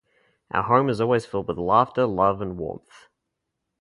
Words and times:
Our 0.49 0.63
home 0.63 0.89
is 0.89 0.99
always 0.99 1.27
filled 1.27 1.47
with 1.47 1.59
laughter, 1.59 2.07
love, 2.07 2.41
and 2.41 2.57
warmth. 2.57 3.07